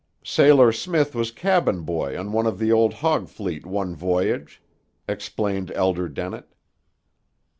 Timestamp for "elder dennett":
5.75-6.55